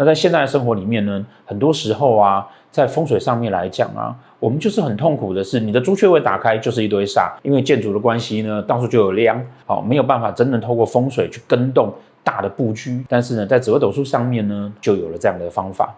[0.00, 11.92] 那在现在的生活里面呢，很多时候啊，在风水上面来讲啊，我们就是很痛苦的是，你的朱雀位打开就是一堆煞，因为建筑的关系呢，到处就有梁，好，没有办法真正透过风水去跟动
[12.24, 13.04] 大的布局。
[13.10, 15.94] 但是呢，在紫微斗数上面呢，就有了这样的方法。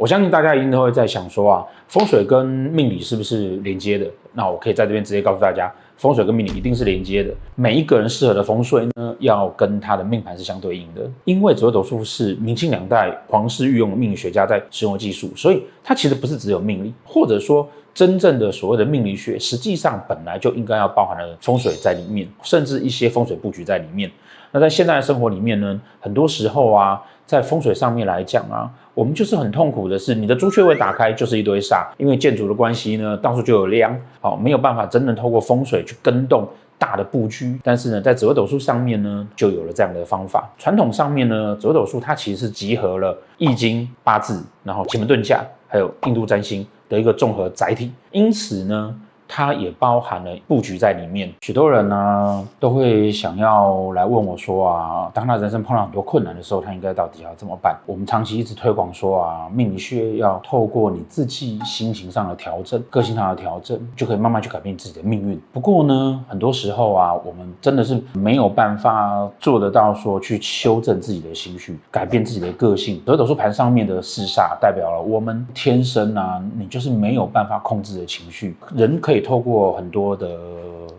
[0.00, 4.06] 我相信大家一定都会在想说啊，风水跟命理是不是连接的？
[4.32, 7.34] 那我可以在这边直接告诉大家，风水跟命理一定是连接的。
[7.54, 11.02] 每一个人适合的风水呢，要跟他的命盘是相对应的。
[11.26, 24.10] 因为紫微斗数是明清两代皇室御用的命理学家在使用的技术，所以它其实不是只有命理，或者说真正的所谓的命理学，实际上本来就应该要包含了风水在里面，甚至一些风水布局在里面。
[24.52, 28.68] 那在现在的生活里面呢，很多时候啊，在风水上面来讲啊。
[28.92, 36.44] 我们就是很痛苦的是，你的朱雀位打开就是一堆煞，因为建筑的关系呢，到处就有梁，好，没有办法真正透过风水去跟动
[36.76, 37.56] 大的布局。
[37.62, 40.50] 但是呢，在紫微斗数上面呢，就有了这样的方法。
[40.58, 47.92] 传统上面呢，紫微斗数它其实是集合了易经、八字，然后奇门遁甲，还有印度占星的一个综合载体。
[48.10, 49.00] 因此呢。
[49.32, 51.32] 它也包含了布局在里面。
[51.40, 57.78] 许多人呢都会想要来问我说啊，当他人生碰到很多困难的时候，他应该到底要怎么办？
[57.86, 65.40] 我们长期一直推广说啊，命理学要透过你自己心情上的调整、个性上的调整，就可以慢慢去改变自己的命运。
[65.52, 73.00] 不过呢，很多时候啊，我们真的是没有办法做得到说去修正自己的心绪，改变自己的个性。
[73.04, 78.56] 紫微斗数盘上面的四煞代表了我们天生啊，你就是没有办法控制的情绪。
[78.74, 79.19] 人可以。
[79.20, 80.38] 透过很多的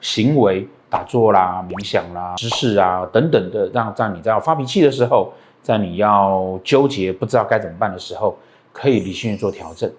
[0.00, 5.32] 行为，打坐啦、冥想啦、知识啊等等的，让在你在要发脾气的时候，
[5.62, 8.36] 在你要纠结不知道该怎么办的时候，
[8.72, 9.90] 可以理性去做调整。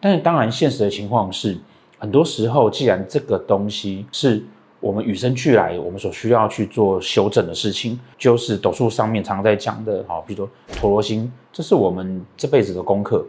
[0.00, 1.58] 但是当然，现实的情况是，
[1.98, 4.42] 很多时候既然这个东西是
[4.80, 13.24] 我们与生俱来，我们所需要去做修正的事情，就是斗数上面常在讲的，好，比如说陀罗星，这是我们这辈子的功课，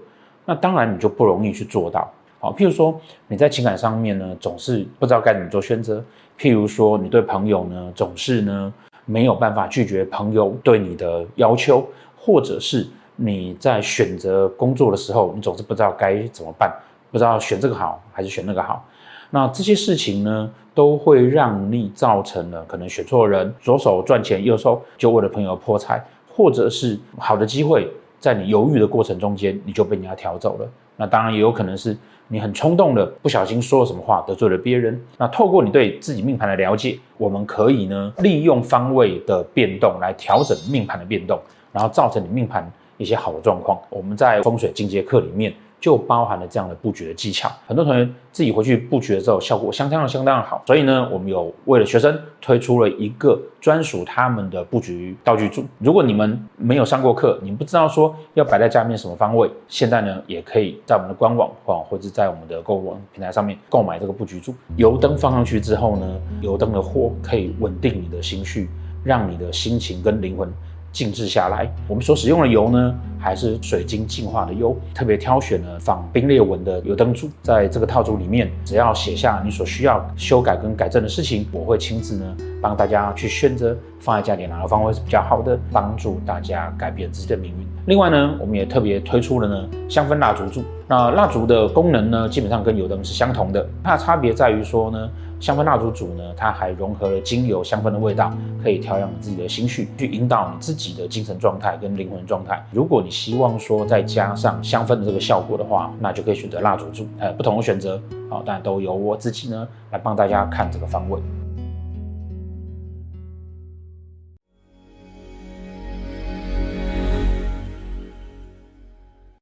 [0.46, 2.10] 那当然你就不容易去做到。
[2.42, 6.02] 好，譬如说你在情感上面呢，总是不知道该怎么做选择；
[6.40, 8.74] 譬如说你对朋友呢，总是呢
[9.06, 11.86] 没有办法拒绝朋友对你的要求，
[12.18, 16.76] 或者是你在选择工作的时候，你总是不知道该怎么办，
[17.12, 18.84] 不知道选这个好还是选那个好。
[19.30, 27.88] 那这些事情呢，都会让你造成了可能选错人，左手赚钱，右手就为了朋友破财，或者是好的机会，
[28.20, 30.68] 在你犹豫的过程中间，你就被人家挑走了。
[31.02, 31.98] 那当然也有可能是。
[32.34, 34.98] 你很冲动的不小心说了什么话，得罪了别人。
[35.18, 41.38] 那透过你对自己命盘的了解，我们可以呢利用方位的变动来调整命盘的变动，
[41.74, 43.78] 然后造成你命盘一些好的状况。
[43.90, 45.54] 我们在风水进阶课里面。
[45.82, 50.62] 就包含了这样的布局的技巧，很多同学自己回去布局的时候，效果相当的相当的好。
[50.68, 55.66] 所以呢，我们有为了学生推出了一个专属他们的布局道具组。
[55.80, 61.50] 如果你们没有上过课，你们不知道说要摆在家里面什么方位，现在呢，也可以在我们的官网
[61.90, 64.54] 或者在我们的购物网平台上面购买这个布局组。
[64.76, 66.08] 油灯放上去之后呢，
[66.42, 68.70] 油灯的火可以稳定你的心绪，
[69.04, 70.48] 让你的心情跟灵魂。
[70.94, 77.30] 静置下来，我们所使用的油呢，还是水晶净化的优，特别挑选了仿冰裂纹的油灯柱。
[77.44, 87.68] 在这个套组里面，只要写下你所需要修改跟改正的事情，我会亲自呢帮大家去选择放在家里哪个方位是比较好的，帮助大家改变自己的命运。
[87.86, 90.64] 另外呢，我们也特别推出了呢香氛蜡烛柱。
[90.88, 95.10] 那蜡烛的功能呢，基本上跟油灯是相同的，它的差别在于说呢。
[95.40, 102.64] 香氛蜡烛组呢，它还融合了精油香氛的味道，可以调养你自己的心绪，去引导你自己的精神状态跟灵魂状态。
[102.70, 107.06] 如果你希望说再加上香氛的这个效果的话，那就可以选择蜡烛柱。
[107.20, 111.20] 呃，不同的选择，好，但都由我自己呢来帮大家看这个方位。